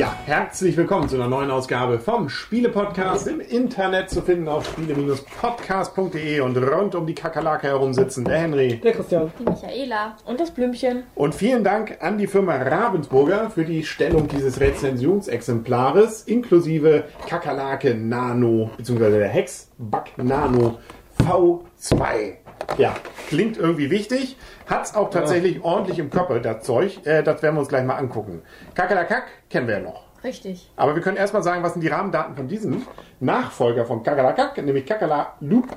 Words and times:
Ja, 0.00 0.16
herzlich 0.24 0.78
willkommen 0.78 1.10
zu 1.10 1.16
einer 1.16 1.28
neuen 1.28 1.50
Ausgabe 1.50 1.98
vom 1.98 2.30
Spiele-Podcast 2.30 3.26
im 3.26 3.38
Internet 3.38 4.08
zu 4.08 4.22
finden 4.22 4.48
auf 4.48 4.66
spiele-podcast.de 4.66 6.40
und 6.40 6.56
rund 6.56 6.94
um 6.94 7.06
die 7.06 7.14
Kakerlake 7.14 7.66
herum 7.66 7.92
sitzen 7.92 8.24
der 8.24 8.38
Henry. 8.38 8.80
Der 8.82 8.92
Christian. 8.92 9.30
Die 9.38 9.44
Michaela. 9.44 10.16
Und 10.24 10.40
das 10.40 10.52
Blümchen. 10.52 11.02
Und 11.14 11.34
vielen 11.34 11.64
Dank 11.64 11.98
an 12.00 12.16
die 12.16 12.28
Firma 12.28 12.56
Ravensburger 12.56 13.50
für 13.50 13.66
die 13.66 13.84
Stellung 13.84 14.26
dieses 14.26 14.58
Rezensionsexemplares 14.58 16.22
inklusive 16.22 17.04
Kakerlake 17.28 17.94
Nano 17.94 18.70
bzw. 18.78 19.18
der 19.18 19.28
Hexbug 19.28 20.16
Nano 20.16 20.78
V2. 21.18 22.39
Ja, 22.78 22.94
klingt 23.28 23.56
irgendwie 23.56 23.90
wichtig. 23.90 24.36
Hat's 24.68 24.94
auch 24.94 25.10
tatsächlich 25.10 25.62
ordentlich 25.62 25.98
im 25.98 26.10
Körper, 26.10 26.40
das 26.40 26.64
Zeug. 26.64 27.04
Äh, 27.06 27.22
das 27.22 27.42
werden 27.42 27.56
wir 27.56 27.60
uns 27.60 27.68
gleich 27.68 27.84
mal 27.84 27.96
angucken. 27.96 28.42
Kakerlakak 28.74 29.24
kennen 29.48 29.66
wir 29.66 29.78
ja 29.78 29.80
noch. 29.80 30.04
Richtig. 30.22 30.70
Aber 30.76 30.94
wir 30.94 31.02
können 31.02 31.16
erstmal 31.16 31.42
sagen, 31.42 31.62
was 31.62 31.72
sind 31.72 31.82
die 31.82 31.88
Rahmendaten 31.88 32.36
von 32.36 32.46
diesem 32.46 32.86
Nachfolger 33.20 33.86
von 33.86 34.02
Kakerlakak, 34.02 34.58
nämlich 34.58 34.86
Kakala 34.86 35.34
Loop. 35.40 35.68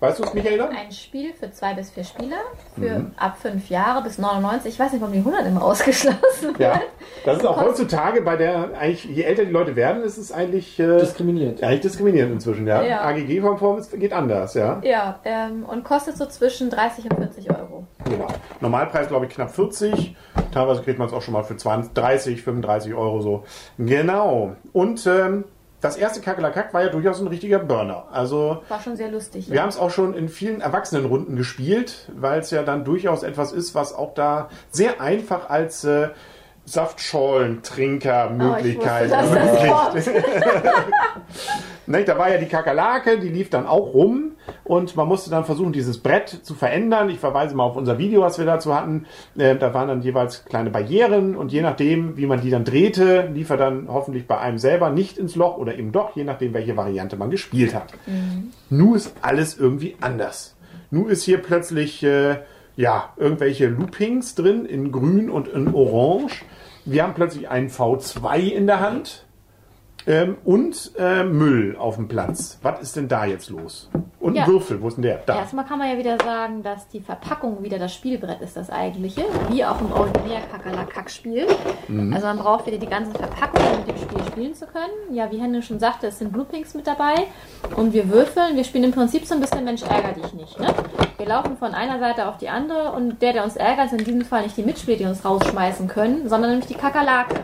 Weißt 0.00 0.20
du 0.20 0.22
es, 0.24 0.32
Michaela? 0.32 0.68
Ein 0.68 0.92
Spiel 0.92 1.32
für 1.32 1.50
zwei 1.50 1.74
bis 1.74 1.90
vier 1.90 2.04
Spieler, 2.04 2.36
für 2.78 3.10
ab 3.16 3.36
fünf 3.42 3.68
Jahre 3.68 4.02
bis 4.04 4.16
99. 4.18 4.72
Ich 4.74 4.78
weiß 4.78 4.92
nicht, 4.92 5.00
warum 5.00 5.12
die 5.12 5.18
100 5.18 5.46
immer 5.46 5.62
ausgeschlossen 5.64 6.54
Ja. 6.58 6.74
wird. 6.74 6.82
Das 7.24 7.38
ist 7.38 7.44
auch 7.44 7.60
heutzutage 7.60 8.22
bei 8.22 8.36
der, 8.36 8.70
eigentlich, 8.78 9.04
je 9.06 9.22
älter 9.24 9.44
die 9.44 9.50
Leute 9.50 9.74
werden, 9.74 10.04
ist 10.04 10.16
es 10.16 10.30
eigentlich, 10.30 10.78
äh, 10.78 10.98
Diskriminiert. 10.98 11.64
eigentlich 11.64 11.80
diskriminierend 11.80 12.32
inzwischen, 12.34 12.66
ja. 12.68 12.80
Ja. 12.82 13.00
AGG-konform 13.06 13.82
geht 13.94 14.12
anders, 14.12 14.54
ja. 14.54 14.80
Ja, 14.84 15.18
ähm, 15.24 15.64
und 15.64 15.82
kostet 15.82 16.16
so 16.16 16.26
zwischen 16.26 16.70
30 16.70 17.06
und 17.10 17.16
40 17.16 17.50
Euro. 17.50 17.84
Genau. 18.04 18.28
Normalpreis, 18.60 19.08
glaube 19.08 19.26
ich, 19.26 19.32
knapp 19.32 19.50
40. 19.50 20.14
Teilweise 20.54 20.82
kriegt 20.82 21.00
man 21.00 21.08
es 21.08 21.12
auch 21.12 21.22
schon 21.22 21.34
mal 21.34 21.42
für 21.42 21.56
20, 21.56 21.92
30, 21.94 22.42
35 22.42 22.94
Euro 22.94 23.20
so. 23.20 23.42
Genau. 23.78 24.54
Und 24.72 25.04
ähm, 25.08 25.44
das 25.80 25.96
erste 25.96 26.20
Kakerlakak 26.20 26.74
war 26.74 26.82
ja 26.82 26.88
durchaus 26.88 27.20
ein 27.20 27.28
richtiger 27.28 27.60
Burner. 27.60 28.08
Also 28.10 28.62
War 28.68 28.80
schon 28.80 28.96
sehr 28.96 29.08
lustig. 29.10 29.48
Wir 29.50 29.62
haben 29.62 29.68
es 29.68 29.78
auch 29.78 29.90
schon 29.90 30.12
in 30.14 30.28
vielen 30.28 30.60
Erwachsenenrunden 30.60 31.36
gespielt, 31.36 32.10
weil 32.16 32.40
es 32.40 32.50
ja 32.50 32.62
dann 32.64 32.84
durchaus 32.84 33.22
etwas 33.22 33.52
ist, 33.52 33.74
was 33.76 33.94
auch 33.94 34.12
da 34.14 34.48
sehr 34.70 35.00
einfach 35.00 35.48
als 35.50 35.84
äh, 35.84 36.08
Saftschorlen-Trinker-Möglichkeit 36.64 39.10
Oh, 39.10 39.14
ermöglicht. 39.14 40.14
Ne, 41.86 42.04
da 42.04 42.18
war 42.18 42.30
ja 42.30 42.36
die 42.36 42.48
Kakerlake, 42.48 43.18
die 43.18 43.30
lief 43.30 43.48
dann 43.48 43.66
auch 43.66 43.94
rum 43.94 44.32
und 44.64 44.96
man 44.96 45.08
musste 45.08 45.30
dann 45.30 45.44
versuchen, 45.44 45.72
dieses 45.72 45.98
Brett 45.98 46.28
zu 46.28 46.54
verändern. 46.54 47.10
Ich 47.10 47.18
verweise 47.18 47.54
mal 47.54 47.64
auf 47.64 47.76
unser 47.76 47.98
Video, 47.98 48.22
was 48.22 48.38
wir 48.38 48.46
dazu 48.46 48.74
hatten. 48.74 49.06
Äh, 49.36 49.56
da 49.56 49.74
waren 49.74 49.88
dann 49.88 50.02
jeweils 50.02 50.44
kleine 50.44 50.70
Barrieren 50.70 51.36
und 51.36 51.52
je 51.52 51.62
nachdem, 51.62 52.16
wie 52.16 52.26
man 52.26 52.40
die 52.40 52.50
dann 52.50 52.64
drehte, 52.64 53.28
lief 53.32 53.50
er 53.50 53.56
dann 53.56 53.88
hoffentlich 53.88 54.26
bei 54.26 54.38
einem 54.38 54.58
selber 54.58 54.90
nicht 54.90 55.18
ins 55.18 55.36
Loch 55.36 55.58
oder 55.58 55.76
eben 55.76 55.92
doch, 55.92 56.16
je 56.16 56.24
nachdem, 56.24 56.54
welche 56.54 56.76
Variante 56.76 57.16
man 57.16 57.30
gespielt 57.30 57.74
hat. 57.74 57.92
Nu 58.70 58.94
ist 58.94 59.14
alles 59.22 59.58
irgendwie 59.58 59.96
anders. 60.00 60.56
Nu 60.90 61.06
ist 61.06 61.22
hier 61.22 61.38
plötzlich 61.38 62.02
äh, 62.02 62.38
ja 62.76 63.12
irgendwelche 63.16 63.66
Loopings 63.66 64.34
drin 64.34 64.64
in 64.64 64.92
Grün 64.92 65.30
und 65.30 65.48
in 65.48 65.74
Orange. 65.74 66.44
Wir 66.84 67.02
haben 67.02 67.14
plötzlich 67.14 67.50
einen 67.50 67.68
V2 67.68 68.38
in 68.38 68.66
der 68.66 68.80
Hand 68.80 69.26
ähm, 70.06 70.36
und 70.44 70.92
äh, 70.98 71.24
Müll 71.24 71.76
auf 71.76 71.96
dem 71.96 72.08
Platz. 72.08 72.58
Was 72.62 72.80
ist 72.80 72.96
denn 72.96 73.08
da 73.08 73.26
jetzt 73.26 73.50
los? 73.50 73.90
Und 74.28 74.34
ein 74.36 74.46
Ja. 74.46 74.46
Würfel, 74.46 74.80
wo 74.82 74.88
ist 74.88 74.96
denn 74.96 75.02
der? 75.02 75.22
Da. 75.24 75.36
Erstmal 75.36 75.64
kann 75.64 75.78
man 75.78 75.88
ja 75.90 75.96
wieder 75.98 76.18
sagen, 76.22 76.62
dass 76.62 76.86
die 76.88 77.00
Verpackung 77.00 77.62
wieder 77.62 77.78
das 77.78 77.94
Spielbrett 77.94 78.40
ist, 78.42 78.56
das 78.56 78.68
eigentliche, 78.70 79.24
wie 79.48 79.64
auch 79.64 79.80
im 79.80 79.90
originär 79.92 80.40
Kakerlakak-Spiel. 80.52 81.46
Also 82.12 82.26
man 82.26 82.38
braucht 82.38 82.66
wieder 82.66 82.76
die 82.78 82.86
ganze 82.86 83.12
Verpackung, 83.12 83.60
um 83.72 83.78
mit 83.78 83.88
dem 83.88 83.96
Spiel 83.96 84.22
spielen 84.30 84.54
zu 84.54 84.66
können. 84.66 84.92
Ja, 85.14 85.30
wie 85.32 85.38
Henry 85.38 85.62
schon 85.62 85.78
sagte, 85.80 86.08
es 86.08 86.18
sind 86.18 86.36
Loopings 86.36 86.74
mit 86.74 86.86
dabei 86.86 87.14
und 87.76 87.92
wir 87.94 88.10
würfeln. 88.10 88.54
Wir 88.56 88.64
spielen 88.64 88.84
im 88.84 88.92
Prinzip 88.92 89.24
so 89.24 89.34
ein 89.34 89.40
bisschen 89.40 89.64
Mensch 89.64 89.82
ärger 89.82 90.12
dich 90.12 90.32
nicht. 90.34 90.60
Ne? 90.60 90.74
Wir 91.16 91.26
laufen 91.26 91.56
von 91.56 91.72
einer 91.74 91.98
Seite 91.98 92.28
auf 92.28 92.36
die 92.36 92.50
andere 92.50 92.92
und 92.92 93.22
der, 93.22 93.32
der 93.32 93.44
uns 93.44 93.56
ärgert, 93.56 93.86
ist 93.86 93.92
in 93.98 94.04
diesem 94.04 94.22
Fall 94.22 94.42
nicht 94.42 94.56
die 94.56 94.62
Mitspieler, 94.62 94.98
die 94.98 95.04
uns 95.06 95.24
rausschmeißen 95.24 95.88
können, 95.88 96.28
sondern 96.28 96.50
nämlich 96.50 96.68
die 96.68 96.74
Kakerlake. 96.74 97.36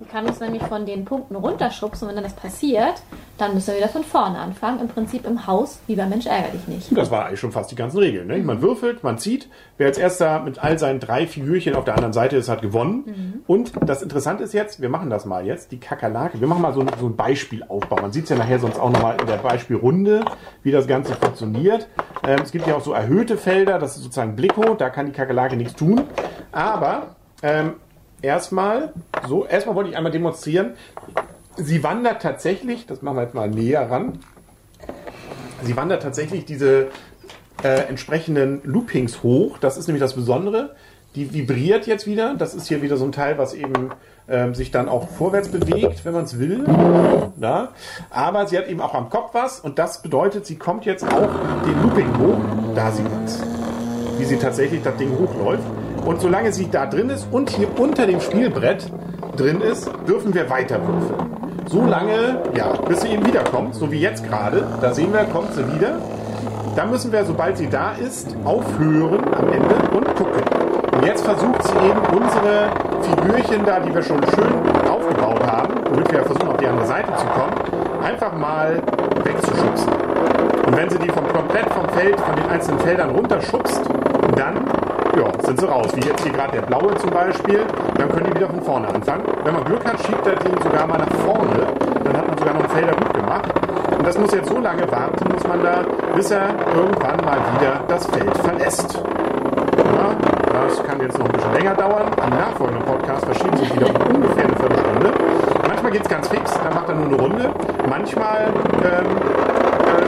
Die 0.00 0.04
kann 0.04 0.26
uns 0.26 0.40
nämlich 0.40 0.62
von 0.64 0.84
den 0.86 1.04
Punkten 1.04 1.36
runterschubsen 1.36 2.06
und 2.06 2.14
wenn 2.14 2.22
dann 2.22 2.30
das 2.30 2.40
passiert, 2.40 2.94
dann 3.38 3.54
müssen 3.54 3.68
wir 3.68 3.76
wieder 3.76 3.88
von 3.88 4.04
vorne 4.04 4.38
anfangen. 4.38 4.80
Im 4.80 4.88
Prinzip 4.88 5.24
im 5.26 5.46
Haus, 5.46 5.78
wie 5.86 5.96
bei 5.96 6.04
Mensch 6.06 6.26
ärger 6.26 6.48
dich 6.48 6.66
nicht. 6.68 6.96
Das 6.96 7.10
war 7.10 7.26
eigentlich 7.26 7.40
schon 7.40 7.52
fast 7.52 7.70
die 7.70 7.76
ganzen 7.76 7.98
Regeln. 7.98 8.26
Ne? 8.26 8.38
Man 8.38 8.60
würfelt, 8.60 9.02
man 9.04 9.16
zieht. 9.18 9.48
Wer 9.76 9.86
als 9.86 9.96
erster 9.98 10.40
mit 10.40 10.58
all 10.62 10.78
seinen 10.78 11.00
drei 11.00 11.26
Figürchen 11.26 11.74
auf 11.76 11.84
der 11.84 11.94
anderen 11.94 12.12
Seite 12.12 12.36
ist, 12.36 12.48
hat 12.48 12.62
gewonnen. 12.62 13.42
Und 13.46 13.72
das 13.86 14.02
Interessante 14.02 14.42
ist 14.44 14.52
jetzt, 14.54 14.80
wir 14.82 14.88
machen 14.88 15.08
das 15.10 15.24
mal 15.24 15.46
jetzt, 15.46 15.72
die 15.72 15.78
Kakerlake. 15.78 16.40
Wir 16.40 16.48
machen 16.48 16.62
mal 16.62 16.74
so, 16.74 16.80
ein- 16.80 16.90
so 17.00 17.06
ein 17.06 17.16
Beispielaufbau. 17.16 17.96
Man 18.00 18.12
sieht 18.12 18.24
es 18.24 18.30
ja 18.30 18.36
nachher 18.36 18.58
sonst 18.58 18.78
auch 18.78 18.90
nochmal 18.90 19.16
in 19.20 19.26
der 19.26 19.36
Beispielrunde, 19.36 20.24
wie 20.62 20.70
das 20.72 20.86
Ganze 20.86 21.14
funktioniert. 21.14 21.88
Ähm, 22.26 22.40
es 22.42 22.50
gibt 22.50 22.66
ja 22.66 22.74
auch 22.74 22.82
so 22.82 22.92
erhöhte 22.92 23.36
Felder, 23.36 23.78
das 23.78 23.96
ist 23.96 24.02
sozusagen 24.02 24.34
Blicko, 24.36 24.74
da 24.74 24.90
kann 24.90 25.06
die 25.06 25.12
Kakerlake 25.12 25.56
nichts 25.56 25.74
tun. 25.76 26.02
Aber 26.52 27.14
ähm, 27.42 27.74
erstmal, 28.20 28.92
so, 29.28 29.44
erstmal 29.46 29.76
wollte 29.76 29.90
ich 29.90 29.96
einmal 29.96 30.10
demonstrieren, 30.12 30.72
sie 31.58 31.82
wandert 31.82 32.22
tatsächlich, 32.22 32.86
das 32.86 33.02
machen 33.02 33.16
wir 33.16 33.22
jetzt 33.24 33.34
mal 33.34 33.48
näher 33.48 33.90
ran, 33.90 34.18
sie 35.62 35.76
wandert 35.76 36.02
tatsächlich 36.02 36.44
diese 36.44 36.88
äh, 37.62 37.88
entsprechenden 37.88 38.60
Loopings 38.64 39.22
hoch. 39.22 39.58
Das 39.58 39.76
ist 39.76 39.88
nämlich 39.88 40.00
das 40.00 40.14
Besondere. 40.14 40.74
Die 41.14 41.32
vibriert 41.32 41.86
jetzt 41.86 42.06
wieder. 42.06 42.34
Das 42.34 42.54
ist 42.54 42.68
hier 42.68 42.82
wieder 42.82 42.96
so 42.96 43.04
ein 43.04 43.12
Teil, 43.12 43.38
was 43.38 43.54
eben 43.54 43.90
ähm, 44.28 44.54
sich 44.54 44.70
dann 44.70 44.88
auch 44.88 45.08
vorwärts 45.08 45.48
bewegt, 45.48 46.04
wenn 46.04 46.12
man 46.12 46.24
es 46.24 46.38
will. 46.38 46.64
Ja. 47.40 47.68
Aber 48.10 48.46
sie 48.46 48.58
hat 48.58 48.68
eben 48.68 48.80
auch 48.80 48.94
am 48.94 49.08
Kopf 49.08 49.34
was 49.34 49.60
und 49.60 49.78
das 49.78 50.02
bedeutet, 50.02 50.46
sie 50.46 50.56
kommt 50.56 50.84
jetzt 50.84 51.04
auch 51.04 51.30
den 51.64 51.82
Looping 51.82 52.18
hoch. 52.18 52.38
Da 52.74 52.92
sieht 52.92 53.10
man 53.10 53.24
es. 53.24 53.42
Wie 54.18 54.24
sie 54.24 54.36
tatsächlich 54.36 54.82
das 54.82 54.96
Ding 54.96 55.10
hochläuft. 55.18 55.64
Und 56.04 56.20
solange 56.20 56.52
sie 56.52 56.68
da 56.70 56.86
drin 56.86 57.10
ist 57.10 57.26
und 57.30 57.50
hier 57.50 57.68
unter 57.78 58.06
dem 58.06 58.20
Spielbrett 58.20 58.90
drin 59.36 59.60
ist, 59.60 59.90
dürfen 60.06 60.34
wir 60.34 60.48
weiter 60.48 60.80
würfeln. 60.86 61.37
So 61.70 61.84
lange, 61.84 62.40
ja, 62.54 62.72
bis 62.88 63.02
sie 63.02 63.08
eben 63.08 63.26
wiederkommt, 63.26 63.74
so 63.74 63.92
wie 63.92 64.00
jetzt 64.00 64.26
gerade. 64.26 64.66
Da 64.80 64.94
sehen 64.94 65.12
wir, 65.12 65.24
kommt 65.24 65.52
sie 65.52 65.66
wieder. 65.74 65.96
Dann 66.74 66.90
müssen 66.90 67.12
wir, 67.12 67.22
sobald 67.26 67.58
sie 67.58 67.68
da 67.68 67.92
ist, 67.92 68.34
aufhören 68.44 69.22
am 69.34 69.52
Ende 69.52 69.74
und 69.94 70.06
gucken. 70.16 70.42
Und 70.92 71.04
jetzt 71.04 71.24
versucht 71.24 71.62
sie 71.64 71.74
eben 71.74 72.00
unsere 72.16 72.70
Figürchen 73.02 73.66
da, 73.66 73.80
die 73.80 73.94
wir 73.94 74.02
schon 74.02 74.20
schön 74.34 74.88
aufgebaut 74.88 75.46
haben, 75.46 75.74
damit 75.84 76.10
wir 76.10 76.22
versuchen, 76.22 76.48
auf 76.48 76.56
die 76.56 76.66
andere 76.66 76.86
Seite 76.86 77.14
zu 77.16 77.26
kommen, 77.26 77.52
einfach 78.02 78.32
mal 78.32 78.82
wegzuschubsen. 79.24 79.92
Und 80.66 80.76
wenn 80.76 80.88
sie 80.88 80.98
die 80.98 81.10
vom 81.10 81.28
komplett 81.28 81.68
vom 81.70 81.86
Feld, 81.90 82.18
von 82.18 82.34
den 82.34 82.48
einzelnen 82.48 82.80
Feldern 82.80 83.10
runterschubst, 83.10 83.82
dann 84.36 84.56
ja, 85.16 85.44
sind 85.44 85.60
sie 85.60 85.66
raus. 85.66 85.88
Wie 85.94 86.06
jetzt 86.06 86.22
hier 86.22 86.32
gerade 86.32 86.52
der 86.52 86.62
blaue 86.62 86.94
zum 86.96 87.10
Beispiel, 87.10 87.60
dann 88.08 88.16
können 88.16 88.30
die 88.32 88.40
wieder 88.40 88.48
von 88.48 88.62
vorne 88.62 88.88
anfangen. 88.88 89.24
Wenn 89.44 89.54
man 89.54 89.64
Glück 89.64 89.84
hat, 89.84 89.98
schiebt 90.00 90.26
er 90.26 90.36
den 90.36 90.62
sogar 90.62 90.86
mal 90.86 90.98
nach 90.98 91.12
vorne. 91.24 91.66
Dann 92.04 92.16
hat 92.16 92.26
man 92.26 92.38
sogar 92.38 92.54
noch 92.54 92.60
einen 92.60 92.70
Felder 92.70 92.94
gut 92.96 93.14
gemacht. 93.14 93.52
Und 93.98 94.06
das 94.06 94.18
muss 94.18 94.32
jetzt 94.32 94.48
so 94.48 94.58
lange 94.58 94.90
warten, 94.90 95.32
muss 95.32 95.46
man 95.46 95.62
da, 95.62 95.84
bis 96.14 96.30
er 96.30 96.48
irgendwann 96.74 97.16
mal 97.24 97.38
wieder 97.54 97.80
das 97.88 98.06
Feld 98.06 98.36
verlässt. 98.38 98.94
Ja, 98.96 100.64
das 100.64 100.82
kann 100.84 101.00
jetzt 101.00 101.18
noch 101.18 101.26
ein 101.26 101.32
bisschen 101.32 101.52
länger 101.52 101.74
dauern. 101.74 102.10
Im 102.24 102.30
nachfolgenden 102.30 102.84
Podcast 102.84 103.24
verschieben 103.24 103.56
sich 103.56 103.74
wieder 103.74 103.88
um 103.88 104.14
ungefähr 104.14 104.44
eine 104.44 104.56
Viertelstunde. 104.56 105.12
Manchmal 105.66 105.92
geht 105.92 106.02
es 106.02 106.08
ganz 106.08 106.28
fix, 106.28 106.58
dann 106.62 106.74
macht 106.74 106.88
er 106.88 106.94
nur 106.94 107.06
eine 107.06 107.16
Runde. 107.16 107.50
Manchmal 107.88 108.46
ähm, 108.84 109.06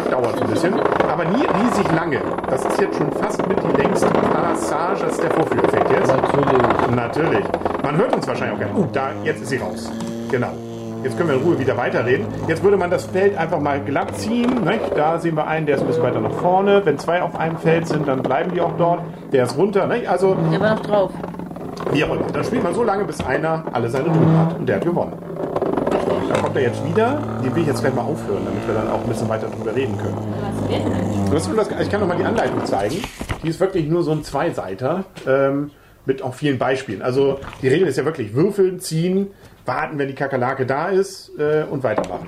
äh, 0.07 0.11
dauert 0.11 0.37
es 0.37 0.43
ein 0.43 0.49
bisschen, 0.49 0.75
aber 1.11 1.25
nie 1.25 1.45
riesig 1.45 1.93
lange. 1.95 2.21
Das 2.49 2.65
ist 2.65 2.81
jetzt 2.81 2.97
schon 2.97 3.13
fast 3.13 3.47
mit 3.47 3.59
die 3.63 3.83
längste 3.83 4.07
Passage, 4.07 5.05
das 5.05 5.13
ist 5.13 5.23
der 5.23 5.31
Vorführeffekt 5.33 5.91
jetzt. 5.91 6.09
Natürlich. 6.09 6.61
Natürlich. 6.95 7.70
Man 7.83 7.97
hört 7.97 8.15
uns 8.15 8.27
wahrscheinlich 8.27 8.55
auch 8.55 8.59
gerne. 8.59 8.79
Uh, 8.79 8.87
da, 8.93 9.09
jetzt 9.25 9.43
ist 9.43 9.49
sie 9.49 9.57
raus. 9.57 9.91
Genau. 10.31 10.49
Jetzt 11.03 11.17
können 11.17 11.31
wir 11.31 11.37
in 11.37 11.43
Ruhe 11.43 11.59
wieder 11.59 11.77
weiterreden. 11.79 12.27
Jetzt 12.47 12.63
würde 12.63 12.77
man 12.77 12.91
das 12.91 13.07
Feld 13.07 13.37
einfach 13.39 13.59
mal 13.59 13.81
glatt 13.81 14.15
ziehen. 14.19 14.65
Nicht? 14.65 14.83
Da 14.97 15.19
sehen 15.19 15.35
wir 15.35 15.47
einen, 15.47 15.65
der 15.65 15.77
ist 15.77 15.81
ein 15.81 15.87
bisschen 15.87 16.03
weiter 16.03 16.21
nach 16.21 16.33
vorne. 16.33 16.83
Wenn 16.85 16.99
zwei 16.99 17.23
auf 17.23 17.39
einem 17.39 17.57
Feld 17.57 17.89
sind, 17.89 18.07
dann 18.07 18.23
bleiben 18.23 18.53
die 18.53 18.61
auch 18.61 18.77
dort. 18.77 19.01
Der 19.33 19.45
ist 19.45 19.57
runter. 19.57 19.87
Nicht? 19.87 20.07
Also, 20.09 20.37
Der 20.53 20.61
war 20.61 20.75
noch 20.75 20.83
drauf. 20.83 21.11
wie 21.93 22.05
auch 22.05 22.15
immer. 22.15 22.27
Dann 22.33 22.45
spielt 22.45 22.63
man 22.63 22.75
so 22.75 22.83
lange, 22.85 23.05
bis 23.05 23.19
einer 23.25 23.65
alle 23.73 23.89
seine 23.89 24.09
Ruhe 24.11 24.39
hat. 24.39 24.59
Und 24.59 24.67
der 24.69 24.77
hat 24.77 24.85
gewonnen. 24.85 25.13
Da 26.29 26.39
kommt 26.39 26.55
er 26.57 26.63
jetzt 26.63 26.85
wieder. 26.87 27.19
Den 27.43 27.55
will 27.55 27.63
ich 27.63 27.69
jetzt 27.69 27.81
gleich 27.81 27.95
mal 27.95 28.03
aufhören, 28.03 28.43
damit 28.45 28.67
wir 28.67 28.75
dann 28.75 28.91
auch 28.91 29.01
ein 29.03 29.09
bisschen 29.09 29.29
weiter 29.29 29.47
drüber 29.49 29.75
reden 29.75 29.97
können. 29.97 30.19
Ich 31.81 31.91
kann 31.91 32.01
noch 32.01 32.09
mal 32.09 32.17
die 32.17 32.25
Anleitung 32.25 32.65
zeigen. 32.67 32.97
Die 33.43 33.49
ist 33.49 33.59
wirklich 33.59 33.89
nur 33.89 34.03
so 34.03 34.13
ein 34.13 34.23
Zweiseiter. 34.23 35.05
Ähm, 35.27 35.71
mit 36.07 36.23
auch 36.23 36.35
vielen 36.35 36.59
Beispielen. 36.59 37.03
Also 37.03 37.39
die 37.63 37.69
Regel 37.69 37.89
ist 37.89 37.97
ja 37.97 38.05
wirklich 38.05 38.35
würfeln, 38.35 38.81
ziehen, 38.81 39.29
warten, 39.65 39.99
wenn 39.99 40.09
die 40.09 40.15
Kakerlake 40.15 40.67
da 40.67 40.89
ist 40.89 41.33
äh, 41.39 41.65
und 41.69 41.83
weitermachen. 41.83 42.27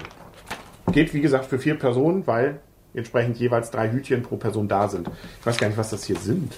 Geht, 0.93 1.15
wie 1.15 1.21
gesagt, 1.21 1.47
für 1.47 1.59
vier 1.59 1.79
Personen, 1.79 2.27
weil 2.27 2.61
entsprechend 2.95 3.39
jeweils 3.39 3.71
drei 3.71 3.91
Hütchen 3.91 4.23
pro 4.23 4.37
Person 4.37 4.69
da 4.69 4.89
sind. 4.89 5.09
Ich 5.41 5.47
weiß 5.47 5.57
gar 5.57 5.69
nicht, 5.69 5.79
was 5.79 5.91
das 5.91 6.05
hier 6.05 6.17
sind. 6.17 6.53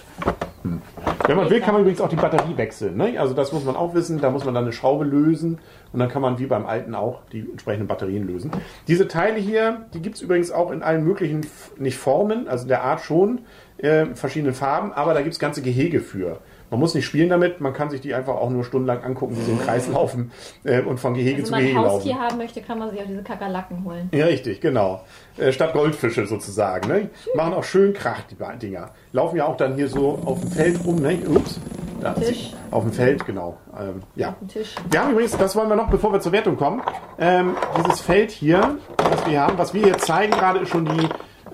Hm. 0.63 0.81
Wenn 1.27 1.37
man 1.37 1.49
will, 1.49 1.61
kann 1.61 1.73
man 1.73 1.83
übrigens 1.83 2.01
auch 2.01 2.09
die 2.09 2.17
Batterie 2.17 2.57
wechseln. 2.57 2.97
Ne? 2.97 3.19
Also 3.19 3.35
das 3.35 3.53
muss 3.53 3.65
man 3.65 3.77
auch 3.77 3.95
wissen. 3.95 4.21
Da 4.21 4.31
muss 4.31 4.45
man 4.45 4.55
dann 4.55 4.65
eine 4.65 4.73
Schraube 4.73 5.05
lösen 5.05 5.59
und 5.93 6.01
dann 6.01 6.09
kann 6.09 6.23
man 6.23 6.39
wie 6.39 6.47
beim 6.47 6.67
alten 6.67 6.95
auch 6.95 7.23
die 7.33 7.41
entsprechenden 7.41 7.87
Batterien 7.87 8.27
lösen. 8.27 8.51
Diese 8.89 9.09
Teile 9.09 9.39
hier, 9.39 9.87
die 9.95 10.03
gibt 10.03 10.17
es 10.17 10.23
übrigens 10.23 10.51
auch 10.51 10.71
in 10.71 10.83
allen 10.83 11.05
möglichen, 11.05 11.47
nicht 11.79 11.97
Formen, 11.97 12.49
also 12.49 12.67
der 12.67 12.83
Art 12.83 13.01
schon, 13.01 13.43
äh, 13.79 14.03
in 14.03 14.17
verschiedenen 14.17 14.55
Farben, 14.55 14.93
aber 14.93 15.15
da 15.15 15.23
gibt 15.23 15.35
es 15.35 15.39
ganze 15.39 15.63
Gehege 15.63 16.01
für. 16.01 16.41
Man 16.75 16.81
muss 16.81 16.95
nicht 16.95 17.07
spielen 17.07 17.29
damit, 17.29 17.61
man 17.61 17.73
kann 17.73 17.89
sich 17.89 18.01
die 18.01 18.15
einfach 18.15 18.35
auch 18.35 18.51
nur 18.51 18.65
stundenlang 18.65 19.05
angucken, 19.05 19.37
wie 19.37 19.43
sie 19.43 19.53
im 19.53 19.61
Kreis 19.61 19.87
laufen 19.87 20.33
äh, 20.65 20.83
und 20.83 20.99
von 20.99 21.15
Gehege 21.15 21.37
Also 21.43 21.47
zu 21.47 21.53
wenn 21.53 21.59
man 21.59 21.61
Gehege 21.61 21.79
ein 21.79 21.85
laufen. 21.85 21.95
Haustier 21.97 22.19
haben 22.19 22.37
möchte, 22.39 22.61
kann 22.63 22.79
man 22.81 22.91
sich 22.91 23.01
auch 23.01 23.07
diese 23.07 23.23
Kakerlaken 23.23 23.85
holen. 23.85 24.09
Ja, 24.13 24.27
richtig, 24.27 24.61
genau. 24.61 25.03
Äh, 25.39 25.53
statt 25.53 25.73
Goldfische 25.73 26.27
sozusagen. 26.27 26.89
Ne? 26.89 27.11
Machen 27.37 27.55
auch 27.55 27.63
schön 27.63 27.95
Krach, 27.95 28.23
die 28.29 28.35
beiden 28.35 28.59
Dinger. 28.59 28.91
Laufen 29.13 29.37
ja 29.37 29.47
auch 29.47 29.57
dann 29.57 29.75
hier 29.77 29.87
so 29.87 30.19
auf 30.25 30.41
dem 30.41 30.51
Feld 30.51 30.85
rum. 30.85 30.97
Ne? 30.97 31.19
Ups. 31.29 31.61
Da, 32.01 32.13
Tisch. 32.15 32.51
Auf 32.73 32.83
dem 32.83 32.93
Feld, 32.93 33.25
genau. 33.25 33.57
Ähm, 33.81 34.03
ja. 34.17 34.35
Ein 34.41 34.49
Tisch. 34.49 34.75
Wir 34.91 35.01
haben 35.01 35.13
übrigens, 35.13 35.37
das 35.37 35.55
wollen 35.55 35.69
wir 35.69 35.77
noch, 35.77 35.89
bevor 35.89 36.13
wir 36.13 36.21
zur 36.21 36.33
Wertung 36.33 36.57
kommen, 36.57 36.83
ähm, 37.21 37.57
dieses 37.79 38.01
Feld 38.01 38.33
hier, 38.33 38.79
was 38.99 39.27
wir 39.27 39.41
haben, 39.41 39.57
was 39.57 39.73
wir 39.73 39.87
jetzt 39.87 40.07
zeigen 40.07 40.33
gerade, 40.33 40.59
ist 40.59 40.71
schon 40.71 40.85
die 40.85 41.09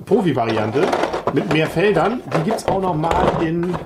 Profi-Variante 0.06 0.86
mit 1.34 1.52
mehr 1.52 1.66
Feldern. 1.66 2.22
Die 2.38 2.44
gibt 2.44 2.56
es 2.56 2.66
auch 2.66 2.80
noch 2.80 2.94
mal 2.94 3.42
in, 3.42 3.76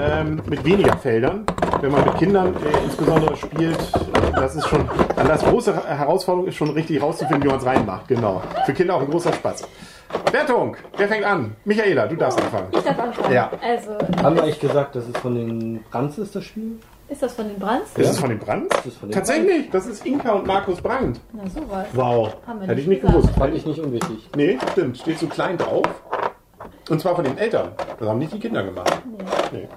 ähm, 0.00 0.42
mit 0.46 0.64
weniger 0.64 0.96
Feldern. 0.96 1.44
Wenn 1.80 1.92
man 1.92 2.04
mit 2.04 2.16
Kindern 2.16 2.54
äh, 2.54 2.84
insbesondere 2.84 3.36
spielt, 3.36 3.78
äh, 3.78 4.32
das 4.34 4.56
ist 4.56 4.66
schon, 4.68 4.88
dann 5.16 5.28
das 5.28 5.42
große 5.42 5.74
Herausforderung 5.86 6.48
ist 6.48 6.56
schon 6.56 6.70
richtig 6.70 7.00
rauszufinden, 7.02 7.44
wie 7.44 7.48
man 7.48 7.58
es 7.58 7.66
reinmacht. 7.66 8.08
Genau. 8.08 8.42
Für 8.66 8.72
Kinder 8.72 8.94
auch 8.96 9.00
ein 9.02 9.10
großer 9.10 9.32
Spaß. 9.32 9.66
Wertung. 10.32 10.76
Wer 10.96 11.08
fängt 11.08 11.24
an? 11.24 11.56
Michaela, 11.64 12.06
du 12.06 12.16
darfst 12.16 12.40
anfangen. 12.40 12.68
Ich 12.72 12.82
darf 12.82 12.98
anfangen. 12.98 13.32
Ja. 13.32 13.50
Also, 13.62 13.92
Haben 14.22 14.36
wir 14.36 14.42
eigentlich 14.42 14.60
gesagt, 14.60 14.96
dass 14.96 15.04
es 15.06 15.16
von 15.20 15.34
den 15.34 15.84
Brands 15.90 16.18
ist, 16.18 16.34
das 16.34 16.44
Spiel? 16.44 16.78
ist 17.10 17.22
das 17.22 17.34
von 17.34 17.48
den 17.48 17.58
Brands? 17.58 17.90
Ist 17.96 18.10
es 18.10 18.20
von 18.20 18.30
den 18.30 18.38
ist 18.38 18.96
von 18.96 19.08
den 19.08 19.12
Tatsächlich, 19.12 19.70
das 19.70 19.86
ist 19.86 20.06
Inka 20.06 20.32
und 20.32 20.46
Markus 20.46 20.80
Brandt. 20.80 21.20
Na 21.32 21.42
sowas. 21.48 21.86
Wow. 21.92 22.36
Hätte 22.66 22.80
ich 22.80 22.86
nicht 22.86 22.88
nicht 22.88 23.00
gesagt. 23.02 23.18
gewusst. 23.22 23.38
Fand 23.38 23.54
ich 23.54 23.66
nicht 23.66 23.80
unwichtig. 23.80 24.28
Nee, 24.36 24.58
stimmt. 24.72 24.98
Steht 24.98 25.18
so 25.18 25.26
klein 25.26 25.58
drauf. 25.58 25.86
Und 26.90 27.00
zwar 27.00 27.14
von 27.14 27.24
den 27.24 27.38
Eltern. 27.38 27.68
Das 27.98 28.08
haben 28.08 28.18
nicht 28.18 28.32
die 28.32 28.38
Kinder 28.40 28.62
gemacht. 28.64 28.90
Nee. 29.52 29.68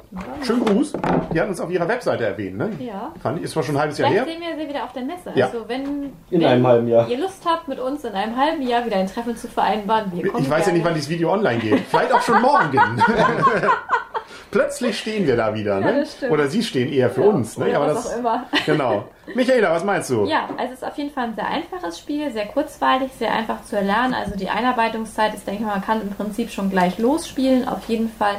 Schönen 0.43 0.65
Gruß. 0.65 0.93
Die 1.33 1.39
hatten 1.39 1.49
uns 1.51 1.61
auf 1.61 1.69
ihrer 1.69 1.87
Webseite 1.87 2.25
erwähnt, 2.25 2.57
ne? 2.57 2.71
Ja. 2.79 3.11
Fand 3.21 3.37
ich, 3.37 3.43
ist 3.45 3.51
zwar 3.51 3.63
schon 3.63 3.75
ein 3.75 3.81
halbes 3.81 3.97
Jahr 3.97 4.09
Vielleicht 4.09 4.27
her. 4.27 4.33
sehen 4.33 4.41
wir 4.57 4.63
sie 4.63 4.69
wieder 4.69 4.83
auf 4.83 4.93
der 4.93 5.03
Messe. 5.03 5.31
Ja. 5.35 5.45
Also 5.47 5.67
wenn, 5.67 5.83
In 5.83 6.11
wenn 6.41 6.45
einem 6.45 6.67
halben 6.67 6.87
Jahr. 6.87 7.07
ihr 7.07 7.19
Lust 7.19 7.43
habt, 7.45 7.67
mit 7.67 7.79
uns 7.79 8.03
in 8.03 8.13
einem 8.13 8.35
halben 8.35 8.61
Jahr 8.61 8.85
wieder 8.85 8.97
ein 8.97 9.07
Treffen 9.07 9.35
zu 9.35 9.47
vereinbaren, 9.47 10.11
wir 10.13 10.27
kommen 10.31 10.43
Ich 10.43 10.49
weiß 10.49 10.59
ja 10.59 10.65
gerne. 10.65 10.77
nicht, 10.79 10.85
wann 10.85 10.93
dieses 10.95 11.09
Video 11.09 11.31
online 11.31 11.59
geht. 11.59 11.79
Vielleicht 11.89 12.11
auch 12.13 12.21
schon 12.21 12.41
morgen. 12.41 12.71
Plötzlich 14.53 14.99
stehen 14.99 15.25
wir 15.25 15.35
da 15.35 15.55
wieder, 15.55 15.79
Ja, 15.79 15.91
ne? 15.91 15.99
das 16.01 16.13
stimmt. 16.13 16.31
Oder 16.31 16.47
sie 16.47 16.61
stehen 16.61 16.93
eher 16.93 17.09
für 17.09 17.21
Ja, 17.21 17.27
uns, 17.27 17.57
ne? 17.57 17.75
Aber 17.75 17.87
das, 17.87 18.13
auch 18.13 18.17
immer. 18.19 18.45
genau. 18.67 19.05
Michaela, 19.33 19.71
was 19.71 19.83
meinst 19.83 20.11
du? 20.11 20.25
Ja, 20.25 20.47
also 20.57 20.73
es 20.73 20.81
ist 20.81 20.85
auf 20.87 20.95
jeden 20.97 21.09
Fall 21.11 21.23
ein 21.25 21.35
sehr 21.35 21.47
einfaches 21.47 21.97
Spiel, 21.97 22.31
sehr 22.31 22.45
kurzweilig, 22.45 23.09
sehr 23.17 23.33
einfach 23.33 23.63
zu 23.63 23.75
erlernen. 23.75 24.13
Also 24.13 24.37
die 24.37 24.49
Einarbeitungszeit 24.49 25.33
ist, 25.33 25.47
denke 25.47 25.61
ich 25.61 25.65
mal, 25.65 25.73
man 25.77 25.83
kann 25.83 26.01
im 26.03 26.11
Prinzip 26.11 26.51
schon 26.51 26.69
gleich 26.69 26.99
losspielen. 26.99 27.67
Auf 27.67 27.87
jeden 27.87 28.09
Fall 28.09 28.35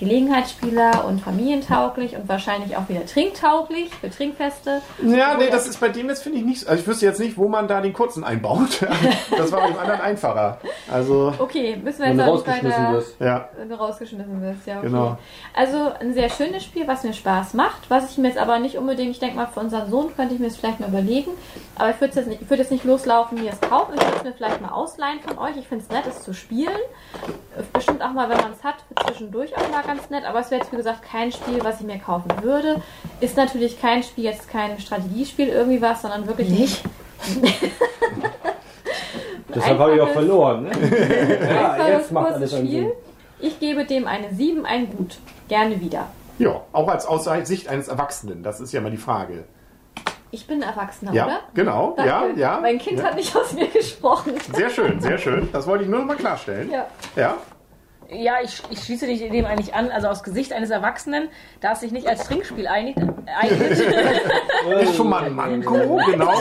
Gelegenheitsspieler 0.00 1.04
und 1.06 1.20
familientauglich 1.20 2.16
und 2.16 2.28
wahrscheinlich 2.28 2.76
auch 2.76 2.88
wieder 2.88 3.06
trinktauglich 3.06 3.94
für 3.94 4.10
Trinkfeste. 4.10 4.82
Ja, 5.06 5.36
nee, 5.36 5.48
das 5.50 5.66
ist 5.68 5.78
bei 5.80 5.88
dem 5.88 6.08
jetzt 6.08 6.22
finde 6.22 6.38
ich 6.38 6.44
nicht. 6.44 6.66
Also 6.66 6.80
ich 6.82 6.86
wüsste 6.88 7.06
jetzt 7.06 7.20
nicht, 7.20 7.36
wo 7.38 7.48
man 7.48 7.68
da 7.68 7.80
den 7.80 7.92
kurzen 7.92 8.24
einbaut. 8.24 8.80
Das 9.36 9.52
war 9.52 9.60
bei 9.60 9.66
dem 9.68 9.78
anderen 9.78 10.00
einfacher. 10.00 10.58
Also, 10.90 11.32
Okay, 11.38 11.76
müssen 11.82 12.00
wir 12.00 12.06
Wenn 12.08 12.18
jetzt 12.18 12.26
du 12.26 12.32
auch 12.32 12.36
nicht 12.36 12.46
rausgeschmissen 12.48 12.82
weiter... 12.84 12.92
wirst. 12.92 13.20
ja. 13.20 13.48
Wenn 13.56 13.68
du 13.68 13.74
rausgeschmissen 13.76 14.42
wirst, 14.42 14.66
ja. 14.66 14.78
Okay. 14.78 14.86
Genau. 14.86 15.18
Also 15.54 15.92
ein 16.00 16.12
sehr 16.14 16.28
schönes 16.28 16.64
Spiel, 16.64 16.86
was 16.88 17.04
mir 17.04 17.12
Spaß 17.12 17.54
macht. 17.54 17.88
Was 17.88 18.10
ich 18.10 18.18
mir 18.18 18.28
jetzt 18.28 18.38
aber 18.38 18.58
nicht 18.58 18.76
unbedingt, 18.76 19.10
ich 19.12 19.18
denke 19.20 19.36
mal, 19.36 19.46
für 19.46 19.60
unseren 19.60 19.88
Sohn 19.90 20.14
könnte 20.16 20.34
ich 20.34 20.40
mir 20.40 20.48
das 20.48 20.56
vielleicht 20.56 20.80
mal 20.80 20.88
überlegen. 20.88 21.30
Aber 21.76 21.90
ich 21.90 22.00
würde 22.00 22.14
jetzt, 22.16 22.26
nicht- 22.28 22.42
ich 22.42 22.50
würde 22.50 22.62
jetzt 22.62 22.72
nicht 22.72 22.84
loslaufen, 22.84 23.40
mir 23.40 23.52
es 23.52 23.60
kaufen. 23.60 23.94
Ich 23.94 24.00
würde 24.02 24.16
es 24.18 24.24
mir 24.24 24.32
vielleicht 24.32 24.60
mal 24.60 24.70
ausleihen 24.72 25.20
von 25.20 25.38
euch. 25.38 25.56
Ich 25.56 25.68
finde 25.68 25.84
es 25.84 25.90
nett, 25.90 26.04
es 26.08 26.22
zu 26.22 26.34
spielen. 26.34 26.76
Bestimmt 27.72 28.02
auch 28.02 28.12
mal, 28.12 28.28
wenn 28.28 28.38
man 28.38 28.52
es 28.52 28.62
hat, 28.64 28.76
zwischendurch 29.06 29.56
auch 29.56 29.68
mal 29.70 29.82
ganz 29.94 30.10
nett. 30.10 30.24
Aber 30.24 30.40
es 30.40 30.50
wäre 30.50 30.60
jetzt, 30.60 30.72
wie 30.72 30.76
gesagt, 30.76 31.02
kein 31.02 31.32
Spiel, 31.32 31.62
was 31.62 31.80
ich 31.80 31.86
mir 31.86 31.98
kaufen 31.98 32.30
würde. 32.42 32.82
Ist 33.20 33.36
natürlich 33.36 33.80
kein 33.80 34.02
Spiel, 34.02 34.24
jetzt 34.24 34.48
kein 34.48 34.78
Strategiespiel 34.78 35.48
irgendwie 35.48 35.82
was, 35.82 36.02
sondern 36.02 36.26
wirklich 36.26 36.48
Nicht? 36.50 36.82
Deshalb 39.54 39.78
habe 39.78 39.96
ich 39.96 40.00
auch 40.00 40.10
verloren. 40.10 40.64
Ne? 40.64 40.70
ja, 41.50 41.72
einfaches, 41.72 41.88
jetzt 41.88 42.12
macht 42.12 42.32
alles 42.32 42.56
Spiel. 42.56 42.92
Ich 43.40 43.58
gebe 43.58 43.84
dem 43.84 44.06
eine 44.06 44.32
7, 44.32 44.64
ein 44.64 44.90
Gut. 44.96 45.18
Gerne 45.48 45.80
wieder. 45.80 46.06
Ja, 46.38 46.60
auch 46.72 46.88
als 46.88 47.04
aus 47.04 47.28
Sicht 47.46 47.68
eines 47.68 47.88
Erwachsenen. 47.88 48.44
Das 48.44 48.60
ist 48.60 48.72
ja 48.72 48.80
mal 48.80 48.90
die 48.92 48.96
Frage. 48.96 49.44
Ich 50.30 50.46
bin 50.46 50.62
Erwachsener, 50.62 51.12
Ja, 51.12 51.26
oder? 51.26 51.40
genau. 51.54 51.96
Ja, 51.98 52.20
Danke. 52.20 52.40
ja. 52.40 52.60
Mein 52.62 52.78
Kind 52.78 53.00
ja. 53.00 53.06
hat 53.06 53.16
nicht 53.16 53.34
aus 53.34 53.52
mir 53.52 53.66
gesprochen. 53.66 54.34
Sehr 54.54 54.70
schön, 54.70 55.00
sehr 55.00 55.18
schön. 55.18 55.48
Das 55.52 55.66
wollte 55.66 55.82
ich 55.82 55.90
nur 55.90 55.98
noch 55.98 56.06
mal 56.06 56.16
klarstellen. 56.16 56.70
Ja. 56.70 56.86
Ja. 57.16 57.36
Ja, 58.12 58.38
ich, 58.42 58.62
ich 58.70 58.82
schließe 58.82 59.06
dich 59.06 59.20
dem 59.30 59.44
eigentlich 59.44 59.74
an. 59.74 59.90
Also 59.90 60.08
aus 60.08 60.22
Gesicht 60.22 60.52
eines 60.52 60.70
Erwachsenen, 60.70 61.28
da 61.60 61.72
es 61.72 61.80
sich 61.80 61.92
nicht 61.92 62.08
als 62.08 62.26
Trinkspiel 62.26 62.66
einigt, 62.66 62.98
eignet, 62.98 63.70
Ist 64.82 64.96
schon 64.96 65.08
mal 65.08 65.24
ein 65.24 65.34
Manko, 65.36 66.00
genau. 66.06 66.32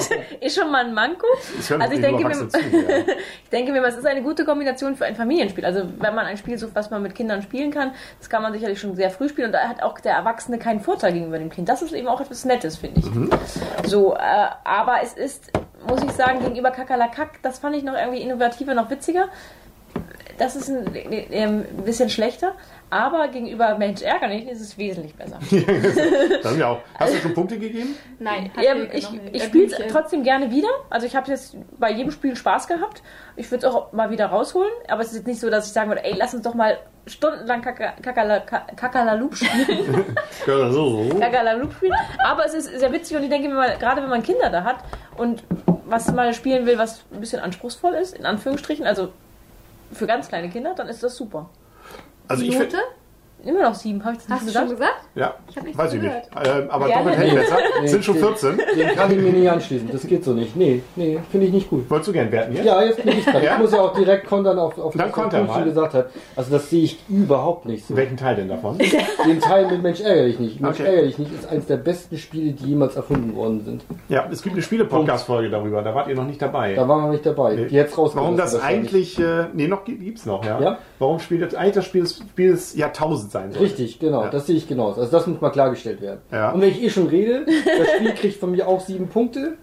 ist 0.41 0.55
schon 0.55 0.71
mal 0.71 0.85
ein 0.85 0.93
Manko. 0.93 1.27
Also 1.57 1.93
ich 1.93 2.01
denke, 2.01 2.25
mir, 2.25 2.33
zu, 2.33 2.57
ja. 2.57 2.97
ich 3.43 3.49
denke 3.51 3.71
mir, 3.71 3.83
es 3.85 3.97
ist 3.97 4.05
eine 4.05 4.21
gute 4.21 4.45
Kombination 4.45 4.95
für 4.95 5.05
ein 5.05 5.15
Familienspiel. 5.15 5.65
Also 5.65 5.83
wenn 5.99 6.15
man 6.15 6.25
ein 6.25 6.37
Spiel 6.37 6.57
sucht, 6.57 6.75
was 6.75 6.89
man 6.89 7.03
mit 7.03 7.15
Kindern 7.15 7.41
spielen 7.41 7.71
kann, 7.71 7.91
das 8.17 8.29
kann 8.29 8.41
man 8.41 8.53
sicherlich 8.53 8.79
schon 8.79 8.95
sehr 8.95 9.11
früh 9.11 9.29
spielen 9.29 9.47
und 9.47 9.53
da 9.53 9.67
hat 9.67 9.83
auch 9.83 9.99
der 9.99 10.13
Erwachsene 10.13 10.57
keinen 10.57 10.79
Vorteil 10.79 11.13
gegenüber 11.13 11.37
dem 11.37 11.49
Kind. 11.49 11.69
Das 11.69 11.81
ist 11.81 11.93
eben 11.93 12.07
auch 12.07 12.21
etwas 12.21 12.45
Nettes, 12.45 12.77
finde 12.77 13.01
ich. 13.01 13.89
So, 13.89 14.15
äh, 14.15 14.19
aber 14.63 14.97
es 15.03 15.13
ist, 15.13 15.51
muss 15.87 16.03
ich 16.03 16.11
sagen, 16.11 16.39
gegenüber 16.39 16.71
Kakerlakak, 16.71 17.41
das 17.43 17.59
fand 17.59 17.75
ich 17.75 17.83
noch 17.83 17.93
irgendwie 17.93 18.21
innovativer, 18.21 18.73
noch 18.73 18.89
witziger. 18.89 19.29
Das 20.39 20.55
ist 20.55 20.69
ein, 20.69 20.85
ähm, 21.31 21.65
ein 21.77 21.83
bisschen 21.83 22.09
schlechter, 22.09 22.53
aber 22.89 23.27
gegenüber 23.27 23.77
Mensch 23.77 24.01
ärger 24.01 24.27
nicht 24.29 24.47
ist 24.49 24.61
es 24.61 24.77
wesentlich 24.77 25.13
besser. 25.13 25.37
Das 26.41 26.51
sind 26.51 26.59
ja 26.61 26.69
auch. 26.69 26.79
Hast 26.97 27.13
du 27.13 27.17
schon 27.19 27.33
Punkte 27.33 27.59
gegeben? 27.59 27.95
Nein, 28.19 28.49
hat 28.55 28.63
Ähm, 28.65 28.87
ich 28.93 29.07
ich 29.33 29.43
Äh, 29.43 29.45
spiele 29.45 29.65
es 29.67 29.91
trotzdem 29.91 30.23
gerne 30.23 30.49
wieder. 30.49 30.69
Also 30.89 31.05
ich 31.05 31.15
habe 31.15 31.29
jetzt 31.29 31.55
bei 31.77 31.91
jedem 31.91 32.11
Spiel 32.11 32.35
Spaß 32.35 32.67
gehabt. 32.67 33.03
Ich 33.35 33.51
würde 33.51 33.67
es 33.67 33.73
auch 33.73 33.91
mal 33.93 34.09
wieder 34.09 34.27
rausholen. 34.27 34.71
Aber 34.87 35.01
es 35.01 35.09
ist 35.09 35.17
jetzt 35.17 35.27
nicht 35.27 35.39
so, 35.41 35.49
dass 35.49 35.67
ich 35.67 35.73
sagen 35.73 35.89
würde, 35.89 36.03
ey, 36.05 36.15
lass 36.17 36.33
uns 36.33 36.43
doch 36.43 36.53
mal 36.55 36.77
stundenlang 37.05 37.61
Kaka- 37.61 37.93
Kakala- 38.01 38.39
Ka- 38.39 38.65
Kakalaloop 38.75 39.35
spielen. 39.35 40.05
Kakalaloop 40.45 41.73
spielen. 41.73 41.93
Aber 42.25 42.45
es 42.45 42.53
ist 42.53 42.79
sehr 42.79 42.91
witzig 42.91 43.17
und 43.17 43.23
ich 43.23 43.29
denke 43.29 43.49
mir 43.49 43.55
mal, 43.55 43.77
gerade 43.77 44.01
wenn 44.01 44.09
man 44.09 44.23
Kinder 44.23 44.49
da 44.49 44.63
hat 44.63 44.77
und 45.17 45.43
was 45.85 46.11
mal 46.13 46.33
spielen 46.33 46.65
will, 46.65 46.77
was 46.77 47.03
ein 47.11 47.19
bisschen 47.19 47.39
anspruchsvoll 47.41 47.93
ist, 47.95 48.15
in 48.15 48.25
Anführungsstrichen, 48.25 48.85
also 48.85 49.09
für 49.91 50.07
ganz 50.07 50.27
kleine 50.27 50.49
Kinder, 50.49 50.73
dann 50.75 50.87
ist 50.87 51.03
das 51.03 51.15
super. 51.15 51.49
Also 52.27 52.45
Note? 52.45 52.77
Immer 53.45 53.61
noch 53.63 53.73
sieben, 53.75 54.03
habe 54.03 54.13
ich 54.15 54.19
das 54.19 54.27
nicht 54.29 54.39
Hast 54.39 54.47
du 54.49 54.59
schon 54.59 54.69
gesagt? 54.69 54.79
gesagt? 54.95 55.07
Ja, 55.15 55.33
Ich 55.49 55.55
hab 55.57 55.63
nichts 55.63 55.77
weiß 55.79 55.93
ich 55.93 56.01
gehört. 56.01 56.35
nicht. 56.35 56.47
Ähm, 56.47 56.69
aber 56.69 56.87
Gerne. 56.87 57.03
doppelt 57.11 57.17
hält 57.19 57.35
besser. 57.35 57.57
Nee, 57.81 57.87
Sind 57.87 58.03
schon 58.05 58.15
nee. 58.15 58.21
14. 58.21 58.57
Den 58.77 58.87
kann 58.95 59.11
ich 59.11 59.17
mir 59.17 59.31
nicht 59.31 59.49
anschließen. 59.49 59.89
Das 59.91 60.05
geht 60.07 60.23
so 60.25 60.33
nicht. 60.33 60.55
Nee, 60.57 60.81
nee, 60.97 61.19
finde 61.31 61.47
ich 61.47 61.53
nicht 61.53 61.69
gut. 61.69 61.89
Wolltest 61.89 62.09
du 62.09 62.13
gern 62.13 62.31
werten 62.31 62.53
jetzt? 62.55 62.65
Ja, 62.65 62.83
jetzt 62.83 63.01
bin 63.03 63.17
ich 63.17 63.23
dran. 63.25 63.41
Ja? 63.41 63.53
Ich 63.53 63.59
muss 63.59 63.71
ja 63.71 63.79
auch 63.81 63.93
direkt 63.93 64.27
kontern 64.27 64.59
auf, 64.59 64.77
auf 64.77 64.93
Dann 64.93 65.07
was 65.07 65.15
Punkt 65.15 65.33
mal. 65.33 65.53
schon 65.53 65.63
gesagt 65.65 65.93
hat. 65.93 66.09
Also 66.35 66.51
das 66.51 66.69
sehe 66.69 66.83
ich 66.83 66.99
überhaupt 67.07 67.65
nicht 67.65 67.87
so. 67.87 67.95
Welchen 67.95 68.17
Teil 68.17 68.35
denn 68.35 68.49
davon? 68.49 68.77
Den 69.25 69.39
Teil 69.39 69.67
mit 69.71 69.81
Mensch 69.83 70.01
ärgerlich 70.01 70.37
nicht. 70.39 70.59
Mensch 70.59 70.79
Okay. 70.79 70.89
ärgerlich 70.89 71.17
nicht 71.17 71.33
ist 71.33 71.47
eines 71.49 71.65
der 71.65 71.77
besten 71.77 72.17
Spiele, 72.17 72.51
die 72.51 72.65
jemals 72.67 72.95
erfunden 72.97 73.35
worden 73.35 73.63
sind. 73.63 73.85
Ja, 74.09 74.27
es 74.29 74.41
gibt 74.41 74.55
eine 74.55 74.61
Spiele-Podcast-Folge 74.63 75.49
darüber. 75.49 75.81
Da 75.81 75.95
wart 75.95 76.09
ihr 76.09 76.15
noch 76.15 76.25
nicht 76.25 76.41
dabei. 76.41 76.75
Da 76.75 76.87
waren 76.87 77.05
wir 77.05 77.11
nicht 77.11 77.25
dabei. 77.25 77.55
Nee. 77.55 77.65
Die 77.67 77.75
jetzt 77.75 77.97
rausgekommen. 77.97 78.37
Warum 78.37 78.37
das 78.37 78.59
eigentlich, 78.61 79.17
äh, 79.17 79.45
nee, 79.53 79.67
noch 79.67 79.85
gi- 79.85 79.95
gibt's 79.95 80.25
noch, 80.25 80.43
ja. 80.45 80.59
Ja? 80.59 80.77
Warum 80.99 81.19
spielt 81.19 81.41
das 81.41 81.55
eigentlich 81.55 81.75
das 81.75 81.85
Spiel, 81.85 82.01
des- 82.01 82.17
Spiel 82.17 82.51
des 82.51 82.75
Jahrtausends 82.75 83.28
sein 83.31 83.51
soll? 83.51 83.61
Richtig, 83.63 83.99
genau. 83.99 84.23
Ja. 84.23 84.29
Das 84.29 84.47
sehe 84.47 84.55
ich 84.55 84.67
genauso. 84.67 85.01
Also 85.01 85.11
das 85.11 85.27
muss 85.27 85.39
mal 85.41 85.49
klargestellt 85.49 86.01
werden. 86.01 86.19
Ja. 86.31 86.51
Und 86.51 86.61
wenn 86.61 86.69
ich 86.69 86.81
eh 86.83 86.89
schon 86.89 87.07
rede, 87.07 87.45
das 87.45 87.87
Spiel 87.95 88.13
kriegt 88.13 88.39
von 88.39 88.51
mir 88.51 88.67
auch 88.67 88.79
sieben 88.81 89.07
Punkte. 89.07 89.53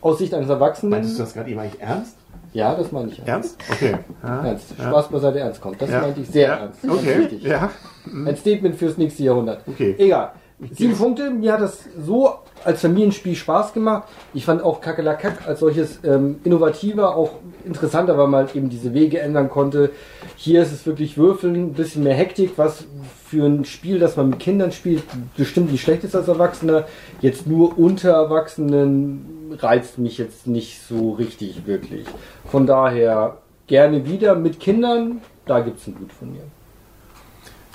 Aus 0.00 0.18
Sicht 0.18 0.32
eines 0.34 0.48
Erwachsenen. 0.48 0.90
Meintest 0.90 1.18
du 1.18 1.22
das 1.22 1.34
gerade 1.34 1.50
eben 1.50 1.58
eigentlich 1.58 1.80
ernst? 1.80 2.16
Ja, 2.52 2.74
das 2.74 2.92
meine 2.92 3.10
ich. 3.10 3.20
Ernst? 3.26 3.58
Okay. 3.70 3.96
Ja. 4.22 4.46
Ernst. 4.46 4.74
Spaß 4.78 5.08
beiseite 5.08 5.40
ernst 5.40 5.60
kommt. 5.60 5.82
Das 5.82 5.90
meinte 5.90 6.20
ich 6.20 6.28
sehr 6.28 6.48
ernst. 6.52 6.82
Ganz 6.82 6.94
Okay. 7.00 7.18
wichtig. 7.18 7.42
Ja. 7.42 7.70
Ein 8.06 8.36
Statement 8.36 8.76
fürs 8.76 8.96
nächste 8.96 9.24
Jahrhundert. 9.24 9.62
Okay. 9.66 9.94
Egal. 9.98 10.32
Sieben 10.70 10.96
Punkte, 10.96 11.30
mir 11.30 11.52
hat 11.52 11.60
das 11.60 11.80
so 12.00 12.30
als 12.64 12.80
Familienspiel 12.80 13.34
Spaß 13.34 13.74
gemacht. 13.74 14.08
Ich 14.32 14.46
fand 14.46 14.62
auch 14.62 14.80
Kakelakak 14.80 15.46
als 15.46 15.60
solches 15.60 16.00
ähm, 16.02 16.40
innovativer, 16.44 17.14
auch 17.14 17.32
interessanter, 17.64 18.16
weil 18.16 18.28
man 18.28 18.48
eben 18.54 18.70
diese 18.70 18.94
Wege 18.94 19.20
ändern 19.20 19.50
konnte. 19.50 19.90
Hier 20.36 20.62
ist 20.62 20.72
es 20.72 20.86
wirklich 20.86 21.18
Würfeln, 21.18 21.56
ein 21.56 21.72
bisschen 21.74 22.04
mehr 22.04 22.14
Hektik, 22.14 22.52
was 22.56 22.84
für 23.26 23.44
ein 23.44 23.66
Spiel, 23.66 23.98
das 23.98 24.16
man 24.16 24.30
mit 24.30 24.38
Kindern 24.38 24.72
spielt, 24.72 25.02
bestimmt 25.36 25.72
nicht 25.72 25.82
schlecht 25.82 26.04
ist 26.04 26.16
als 26.16 26.28
Erwachsener. 26.28 26.86
Jetzt 27.20 27.46
nur 27.46 27.78
unter 27.78 28.12
Erwachsenen 28.12 29.58
reizt 29.58 29.98
mich 29.98 30.16
jetzt 30.16 30.46
nicht 30.46 30.80
so 30.88 31.12
richtig 31.12 31.66
wirklich. 31.66 32.06
Von 32.46 32.66
daher 32.66 33.38
gerne 33.66 34.06
wieder 34.06 34.34
mit 34.34 34.58
Kindern, 34.58 35.20
da 35.44 35.60
gibt's 35.60 35.86
ein 35.86 35.96
Gut 35.96 36.12
von 36.12 36.32
mir. 36.32 36.44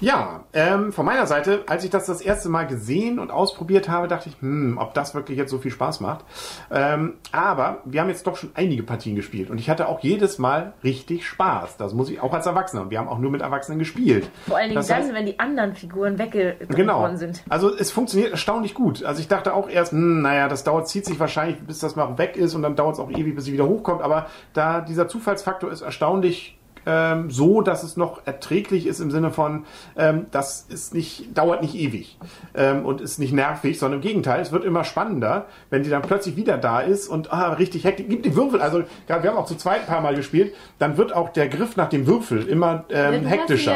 Ja, 0.02 0.44
ähm, 0.54 0.92
von 0.92 1.06
meiner 1.06 1.28
Seite, 1.28 1.64
als 1.68 1.84
ich 1.84 1.92
das 1.92 2.08
das 2.08 2.22
erste 2.22 2.50
Mal 2.50 2.66
gesehen 2.66 3.20
und 3.20 3.30
ausprobiert 3.32 3.88
habe, 3.88 4.08
dachte 4.08 4.30
ich, 4.30 4.36
hm, 4.42 4.78
ob 4.80 4.94
das 4.96 5.14
wirklich 5.16 5.38
jetzt 5.38 5.52
so 5.52 5.60
viel 5.60 5.72
Spaß 5.72 6.00
macht. 6.02 6.26
Ähm, 6.72 7.14
aber 7.32 7.78
wir 7.86 8.02
haben 8.02 8.10
jetzt 8.10 8.26
doch 8.26 8.36
schon 8.36 8.50
einige 8.56 8.82
Partien 8.84 9.16
gespielt 9.16 9.50
und 9.52 9.60
ich 9.60 9.70
hatte 9.70 9.88
auch 9.88 10.00
jedes 10.02 10.40
Mal 10.40 10.74
richtig 10.84 11.28
Spaß. 11.28 11.78
Das 11.78 11.94
muss 11.94 12.10
ich 12.10 12.20
auch 12.20 12.34
als 12.34 12.48
Erwachsener. 12.48 12.82
Und 12.82 12.90
wir 12.90 12.98
haben 13.00 13.08
auch 13.08 13.20
nur 13.20 13.30
mit 13.32 13.42
Erwachsenen 13.42 13.78
gespielt. 13.80 14.28
Vor 14.48 14.58
allen 14.58 14.70
Dingen 14.70 14.76
Das 14.76 14.88
dann, 14.88 15.04
heißt- 15.04 15.14
wenn 15.14 15.26
die 15.28 15.40
anderen 15.40 15.76
Figuren 15.76 16.18
weggedrückt 16.18 16.76
Genau. 16.76 17.02
worden 17.02 17.18
sind. 17.18 17.44
Also 17.50 17.74
es 17.74 17.92
funktioniert 17.92 18.32
erstaunlich 18.32 18.74
gut. 18.74 19.04
Also 19.04 19.22
ich 19.22 19.28
dachte 19.28 19.54
auch 19.54 19.70
erst, 19.70 19.92
hm, 19.92 20.24
naja, 20.24 20.48
das 20.48 20.64
dauert, 20.64 20.88
zieht 20.90 21.06
sich 21.06 21.20
wahrscheinlich, 21.20 21.60
bis 21.62 21.78
das 21.80 21.96
mal 21.96 22.18
weg 22.18 22.36
ist 22.38 22.56
und 22.56 22.64
dann 22.64 22.76
dauert 22.76 22.96
es 22.96 23.00
auch 23.00 23.12
ewig, 23.12 23.36
bis 23.36 23.46
sie 23.46 23.54
wieder 23.54 23.68
hochkommt. 23.68 24.02
Aber 24.02 24.26
da 24.54 24.82
dieser 24.82 25.08
Zufallsfaktor 25.08 25.72
ist 25.72 25.82
erstaunlich 25.82 26.58
ähm, 26.86 27.30
so, 27.30 27.62
dass 27.62 27.84
es 27.84 27.98
noch 27.98 28.26
erträglich 28.26 28.86
ist 28.88 29.00
im 29.00 29.12
Sinne 29.12 29.32
von, 29.32 29.66
ähm, 29.98 30.28
das 30.32 30.66
ist 30.70 30.94
nicht, 30.94 31.38
dauert 31.38 31.62
nicht 31.62 31.76
ewig 31.76 32.18
ähm, 32.56 32.86
und 32.86 33.02
ist 33.02 33.20
nicht 33.20 33.34
nervig, 33.34 33.80
sondern 33.80 34.00
im 34.00 34.04
Gegenteil, 34.04 34.42
es 34.42 34.52
wird 34.52 34.66
immer 34.66 34.84
spannender, 34.84 35.46
wenn 35.70 35.84
die 35.84 35.90
dann 35.90 36.02
plötzlich 36.02 36.36
wieder 36.36 36.58
da 36.58 36.82
ist 36.82 37.08
und 37.08 37.32
ah, 37.32 37.54
richtig 37.54 37.84
Hektik, 37.84 38.10
gibt 38.10 38.26
die 38.26 38.36
Würfel, 38.36 38.62
also 38.62 38.84
gerade 39.08 39.24
wir 39.24 39.32
haben 39.32 39.38
auch 39.38 39.46
zu 39.46 39.56
zweit 39.56 39.82
ein 39.82 39.88
paar 39.88 40.02
Mal 40.02 40.16
gespielt, 40.16 40.54
dann 40.80 40.98
wird 40.98 41.14
auch 41.14 41.30
der 41.30 41.48
Griff 41.48 41.76
nach 41.78 41.90
dem 41.90 42.08
Würfel 42.08 42.48
immer 42.48 42.86
ähm, 42.90 43.26
hektischer. 43.26 43.74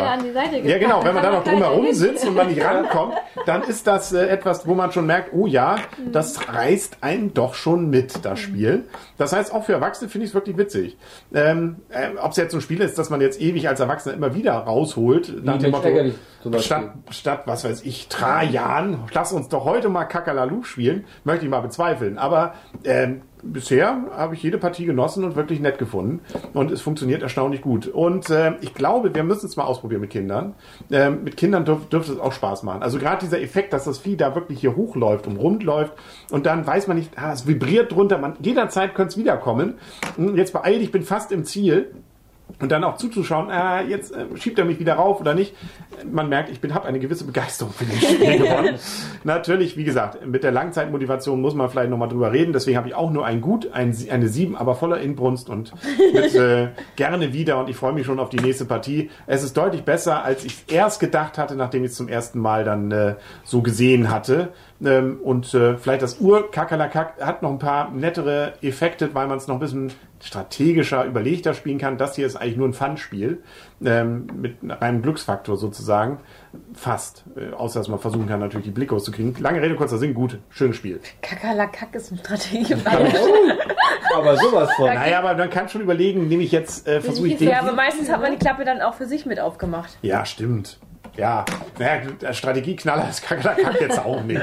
ja 0.64 0.78
genau. 0.78 1.04
Wenn 1.04 1.14
man 1.14 1.24
da 1.24 1.32
noch 1.32 1.44
drumherum 1.44 1.94
sitzt 1.94 2.28
und 2.28 2.36
man 2.36 2.48
nicht 2.48 2.64
rankommt, 2.64 3.14
dann 3.46 3.64
ist 3.64 3.88
das 3.88 4.14
äh, 4.14 4.28
etwas, 4.28 4.68
wo 4.68 4.74
man 4.74 4.92
schon 4.92 5.06
merkt, 5.06 5.34
oh 5.34 5.48
ja, 5.48 5.78
das 6.12 6.48
reißt 6.48 6.98
einen 7.02 7.34
doch 7.34 7.56
schon 7.56 7.90
mit, 7.90 8.26
das 8.26 8.40
Spiel. 8.40 8.86
Das 9.18 9.34
heißt, 9.34 9.54
auch 9.54 9.66
für 9.66 9.74
Erwachsene 9.74 10.10
finde 10.10 10.26
ich 10.26 10.32
es 10.32 10.36
wirklich 10.36 10.58
witzig. 10.58 10.98
Ähm, 11.34 11.78
äh, 11.90 12.10
Ob 12.22 12.32
es 12.32 12.38
jetzt 12.38 12.52
so 12.52 12.58
ein 12.58 12.62
Spiel 12.62 12.82
ist, 12.82 12.95
dass 12.96 13.10
man 13.10 13.22
jetzt 13.22 13.42
ewig 13.42 13.68
als 13.68 13.80
Erwachsener 13.80 14.16
immer 14.16 14.36
wieder 14.36 14.54
rausholt, 14.54 15.44
nach 15.44 15.58
dem 15.58 15.72
Motto, 15.72 15.90
statt, 16.60 16.94
statt, 17.10 17.44
was 17.46 17.64
weiß 17.64 17.84
ich, 17.84 18.08
Trajan, 18.08 19.00
lass 19.14 19.34
uns 19.34 19.50
doch 19.50 19.66
heute 19.66 19.90
mal 19.90 20.06
Kakalalu 20.06 20.64
spielen, 20.64 21.06
möchte 21.24 21.46
ich 21.46 21.52
mal 21.52 21.62
bezweifeln. 21.62 22.18
Aber 22.18 22.54
ähm, 22.84 23.22
bisher 23.46 24.04
habe 24.16 24.36
ich 24.36 24.44
jede 24.44 24.58
Partie 24.58 24.86
genossen 24.86 25.24
und 25.24 25.36
wirklich 25.36 25.60
nett 25.60 25.78
gefunden. 25.78 26.22
Und 26.54 26.72
es 26.72 26.82
funktioniert 26.82 27.22
erstaunlich 27.22 27.62
gut. 27.62 27.88
Und 27.88 28.30
äh, 28.30 28.54
ich 28.62 28.74
glaube, 28.74 29.14
wir 29.14 29.24
müssen 29.24 29.46
es 29.46 29.56
mal 29.56 29.64
ausprobieren 29.64 30.02
mit 30.02 30.10
Kindern. 30.10 30.56
Ähm, 30.92 31.24
mit 31.24 31.38
Kindern 31.38 31.66
dürf, 31.66 31.88
dürfte 31.90 32.14
es 32.14 32.20
auch 32.20 32.32
Spaß 32.34 32.64
machen. 32.64 32.84
Also 32.84 32.98
gerade 33.00 33.20
dieser 33.20 33.42
Effekt, 33.42 33.74
dass 33.74 33.86
das 33.86 34.00
Vieh 34.00 34.18
da 34.18 34.36
wirklich 34.36 34.60
hier 34.60 34.76
hochläuft 34.76 35.28
und 35.28 35.38
rund 35.38 35.64
läuft 35.64 35.94
und 36.32 36.46
dann 36.46 36.66
weiß 36.66 36.88
man 36.88 36.98
nicht, 36.98 37.12
ah, 37.18 37.34
es 37.34 37.48
vibriert 37.48 37.92
drunter, 37.92 38.18
man, 38.18 38.36
jederzeit 38.42 38.96
könnte 38.96 39.12
es 39.12 39.18
wiederkommen. 39.18 39.76
Jetzt 40.36 40.54
beeil 40.54 40.76
dich, 40.76 40.86
ich 40.86 40.92
bin 40.92 41.04
fast 41.04 41.32
im 41.32 41.44
Ziel. 41.46 41.94
Und 42.60 42.72
dann 42.72 42.84
auch 42.84 42.98
zuzuschauen, 42.98 43.50
ah, 43.50 43.82
jetzt 43.82 44.14
äh, 44.14 44.26
schiebt 44.36 44.58
er 44.60 44.66
mich 44.66 44.80
wieder 44.80 44.94
rauf 44.94 45.20
oder 45.20 45.34
nicht. 45.34 45.54
Man 46.12 46.30
merkt, 46.30 46.50
ich 46.50 46.74
habe 46.74 46.88
eine 46.88 47.00
gewisse 47.00 47.26
Begeisterung 47.26 47.74
für 47.74 47.86
das 47.86 47.98
Spiel 47.98 48.38
gewonnen. 48.38 48.76
Natürlich, 49.24 49.78
wie 49.78 49.84
gesagt, 49.84 50.26
mit 50.26 50.44
der 50.44 50.52
Langzeitmotivation 50.52 51.42
muss 51.42 51.54
man 51.54 51.70
vielleicht 51.70 51.90
nochmal 51.90 52.10
drüber 52.10 52.32
reden. 52.32 52.54
Deswegen 52.54 52.78
habe 52.78 52.88
ich 52.88 52.96
auch 52.96 53.12
nur 53.12 53.26
ein 53.26 53.42
Gut, 53.42 53.72
ein, 53.72 53.96
eine 54.10 54.28
7, 54.28 54.56
aber 54.56 54.76
voller 54.76 55.00
Inbrunst 55.00 55.50
und 55.50 55.74
mit, 56.14 56.36
äh, 56.36 56.70
gerne 56.96 57.34
wieder. 57.34 57.60
Und 57.60 57.70
ich 57.70 57.76
freue 57.76 57.94
mich 57.94 58.06
schon 58.06 58.20
auf 58.20 58.30
die 58.30 58.40
nächste 58.40 58.66
Partie. 58.66 59.10
Es 59.28 59.44
ist 59.44 59.56
deutlich 59.58 59.84
besser, 59.84 60.24
als 60.24 60.46
ich 60.46 60.66
erst 60.68 61.00
gedacht 61.00 61.38
hatte, 61.38 61.56
nachdem 61.56 61.84
ich 61.84 61.92
es 61.92 61.98
zum 61.98 62.08
ersten 62.08 62.40
Mal 62.40 62.64
dann 62.64 62.92
äh, 62.92 63.16
so 63.44 63.62
gesehen 63.62 64.10
hatte. 64.10 64.50
Ähm, 64.84 65.20
und 65.24 65.54
äh, 65.54 65.78
vielleicht 65.78 66.02
das 66.02 66.20
Ur-Kakalakak 66.20 67.22
hat 67.22 67.42
noch 67.42 67.52
ein 67.52 67.60
paar 67.60 67.92
nettere 67.92 68.54
Effekte, 68.62 69.14
weil 69.14 69.28
man 69.28 69.38
es 69.38 69.48
noch 69.48 69.56
ein 69.56 69.60
bisschen 69.62 69.92
strategischer, 70.22 71.06
überlegter 71.06 71.54
spielen 71.54 71.78
kann. 71.78 71.98
Das 71.98 72.16
hier 72.16 72.26
ist 72.26 72.36
eigentlich 72.36 72.58
nur 72.58 72.68
ein 72.68 72.74
Fun-Spiel 72.74 73.44
ähm, 73.84 74.28
mit 74.36 74.58
einem 74.82 75.02
Glücksfaktor 75.02 75.58
sozusagen. 75.58 76.20
Fast. 76.74 77.24
Äh, 77.36 77.54
außer, 77.54 77.80
dass 77.80 77.88
man 77.88 78.00
versuchen 78.00 78.28
kann, 78.28 78.40
natürlich 78.40 78.66
die 78.66 78.72
Blicke 78.72 78.96
auszukriegen. 78.96 79.36
Lange 79.40 79.62
Rede, 79.62 79.76
kurzer 79.76 79.98
Sinn, 79.98 80.14
gut, 80.14 80.40
schönes 80.50 80.78
Spiel. 80.78 81.00
Kakalakak 81.22 81.94
ist 81.96 82.12
ein 82.12 82.18
Strategie. 82.18 82.76
Aber 84.16 84.38
sowas 84.38 84.70
von. 84.76 84.86
Naja, 84.86 85.20
aber 85.20 85.36
man 85.36 85.50
kann 85.50 85.68
schon 85.68 85.82
überlegen, 85.82 86.28
nehme 86.28 86.44
ich 86.44 86.52
jetzt, 86.52 86.88
äh, 86.88 87.02
versuche 87.02 87.28
ich 87.28 87.38
den... 87.38 87.50
Ja, 87.50 87.60
aber 87.60 87.74
meistens 87.74 88.10
hat 88.10 88.22
man 88.22 88.32
die 88.32 88.38
Klappe 88.38 88.64
dann 88.64 88.82
auch 88.82 88.94
für 88.94 89.08
sich 89.08 89.26
mit 89.26 89.40
aufgemacht. 89.40 89.98
Ja, 90.04 90.26
stimmt. 90.26 90.80
Ja, 91.18 91.46
naja, 91.80 92.02
der 92.22 92.34
Strategieknaller 92.34 93.10
ist 93.10 93.24
Kakalakak 93.24 93.80
jetzt 93.80 94.00
auch 94.00 94.24
nicht. 94.24 94.42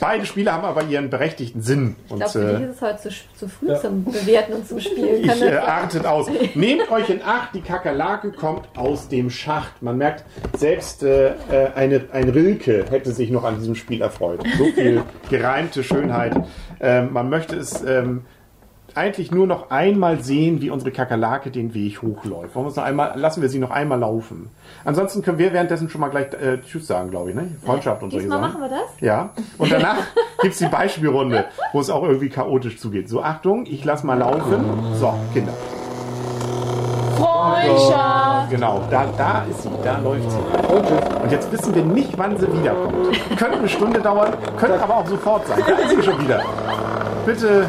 Beide 0.00 0.26
Spiele 0.26 0.52
haben 0.52 0.64
aber 0.64 0.84
ihren 0.84 1.10
berechtigten 1.10 1.60
Sinn. 1.60 1.96
Ich 2.08 2.14
glaube, 2.14 2.30
für 2.30 2.38
dich 2.38 2.60
äh, 2.60 2.70
ist 2.70 2.76
es 2.76 2.82
heute 2.82 2.98
zu, 3.02 3.10
zu 3.36 3.48
früh 3.48 3.74
zum 3.80 4.04
Bewerten 4.04 4.52
und 4.52 4.68
zum 4.68 4.80
Spielen. 4.80 5.26
Kann 5.26 5.36
Ich 5.36 5.42
äh, 5.42 5.56
artet 5.56 6.06
aus. 6.06 6.28
Nehmt 6.54 6.90
euch 6.90 7.10
in 7.10 7.22
Acht, 7.22 7.54
die 7.54 7.60
Kakerlake 7.60 8.32
kommt 8.32 8.68
aus 8.76 9.08
dem 9.08 9.30
Schacht. 9.30 9.82
Man 9.82 9.98
merkt, 9.98 10.24
selbst 10.56 11.02
äh, 11.02 11.30
äh, 11.30 11.72
eine, 11.74 12.04
ein 12.12 12.28
Rilke 12.28 12.84
hätte 12.90 13.12
sich 13.12 13.30
noch 13.30 13.44
an 13.44 13.58
diesem 13.58 13.74
Spiel 13.74 14.00
erfreut. 14.00 14.42
So 14.56 14.66
viel 14.66 15.02
gereimte 15.30 15.82
Schönheit. 15.82 16.36
Ähm, 16.80 17.12
man 17.12 17.28
möchte 17.28 17.56
es 17.56 17.82
ähm, 17.82 18.24
eigentlich 18.96 19.30
nur 19.30 19.46
noch 19.46 19.70
einmal 19.70 20.20
sehen, 20.20 20.60
wie 20.60 20.70
unsere 20.70 20.90
Kakerlake 20.90 21.50
den 21.50 21.74
Weg 21.74 22.02
hochläuft. 22.02 22.54
Wollen 22.54 22.66
wir 22.66 22.70
es 22.70 22.76
noch 22.76 22.84
einmal, 22.84 23.12
lassen 23.16 23.42
wir 23.42 23.48
sie 23.48 23.58
noch 23.58 23.70
einmal 23.70 23.98
laufen. 23.98 24.50
Ansonsten 24.84 25.22
können 25.22 25.38
wir 25.38 25.52
währenddessen 25.52 25.88
schon 25.88 26.00
mal 26.00 26.08
gleich 26.08 26.32
äh, 26.34 26.58
Tschüss 26.60 26.86
sagen, 26.86 27.10
glaube 27.10 27.30
ich. 27.30 27.36
Ne? 27.36 27.56
Freundschaft 27.64 28.02
und 28.02 28.10
solche 28.10 28.26
Diesmal 28.26 28.40
machen 28.40 28.60
wir 28.60 28.68
das? 28.68 29.00
Ja, 29.00 29.30
und 29.58 29.70
danach 29.70 29.98
gibt's 30.42 30.58
die 30.58 30.66
Beispielrunde, 30.66 31.46
wo 31.72 31.80
es 31.80 31.90
auch 31.90 32.02
irgendwie 32.02 32.28
chaotisch 32.28 32.78
zugeht. 32.78 33.08
So, 33.08 33.22
Achtung, 33.22 33.66
ich 33.66 33.84
lass 33.84 34.04
mal 34.04 34.18
laufen. 34.18 34.64
So, 34.94 35.14
Kinder. 35.32 35.52
Freundschaft! 37.16 38.50
Genau, 38.50 38.80
da, 38.90 39.06
da 39.16 39.44
ist 39.50 39.62
sie, 39.62 39.70
da 39.82 39.98
läuft 39.98 40.30
sie. 40.30 40.38
Und 41.22 41.32
jetzt 41.32 41.50
wissen 41.52 41.74
wir 41.74 41.84
nicht, 41.84 42.16
wann 42.16 42.36
sie 42.38 42.46
wiederkommt. 42.52 43.18
Könnte 43.36 43.58
eine 43.58 43.68
Stunde 43.68 44.00
dauern, 44.00 44.34
könnte 44.56 44.80
aber 44.80 44.98
auch 44.98 45.06
sofort 45.06 45.46
sein. 45.46 45.62
Da 45.66 45.74
ist 45.74 45.90
sie 45.90 46.02
schon 46.02 46.20
wieder. 46.22 46.42
Bitte, 47.26 47.66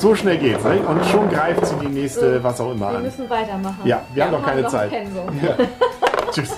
so 0.00 0.14
schnell 0.14 0.38
geht's. 0.38 0.64
Ne? 0.64 0.80
Und 0.80 1.04
schon 1.06 1.28
greift 1.28 1.66
sie 1.66 1.74
die 1.76 1.88
nächste, 1.88 2.42
was 2.42 2.60
auch 2.60 2.72
immer 2.72 2.90
Wir 2.90 2.96
an. 2.98 3.02
müssen 3.02 3.28
weitermachen. 3.28 3.80
Ja, 3.84 4.02
wir 4.14 4.24
haben 4.24 4.32
noch 4.32 4.44
keine 4.44 4.66
Zeit. 4.66 4.90
Pensum. 4.90 5.26
Tschüss. 6.32 6.56